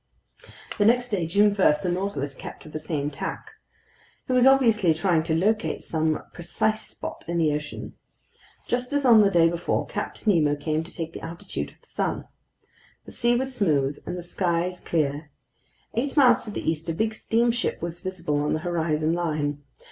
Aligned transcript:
The 0.79 0.85
next 0.85 1.09
day, 1.09 1.27
June 1.27 1.53
1, 1.53 1.73
the 1.83 1.91
Nautilus 1.91 2.33
kept 2.33 2.63
to 2.63 2.69
the 2.69 2.79
same 2.79 3.11
tack. 3.11 3.51
It 4.27 4.33
was 4.33 4.47
obviously 4.47 4.95
trying 4.95 5.21
to 5.21 5.35
locate 5.35 5.83
some 5.83 6.23
precise 6.33 6.81
spot 6.81 7.25
in 7.27 7.37
the 7.37 7.51
ocean. 7.53 7.93
Just 8.67 8.93
as 8.93 9.05
on 9.05 9.21
the 9.21 9.29
day 9.29 9.47
before, 9.47 9.85
Captain 9.85 10.33
Nemo 10.33 10.55
came 10.55 10.83
to 10.83 10.91
take 10.91 11.13
the 11.13 11.21
altitude 11.23 11.69
of 11.69 11.81
the 11.81 11.87
sun. 11.87 12.25
The 13.05 13.11
sea 13.11 13.35
was 13.35 13.53
smooth, 13.53 14.03
the 14.03 14.23
skies 14.23 14.81
clear. 14.83 15.29
Eight 15.93 16.17
miles 16.17 16.45
to 16.45 16.49
the 16.49 16.67
east, 16.67 16.89
a 16.89 16.95
big 16.95 17.13
steamship 17.13 17.79
was 17.79 17.99
visible 17.99 18.37
on 18.39 18.53
the 18.53 18.61
horizon 18.65 19.13
line. 19.13 19.61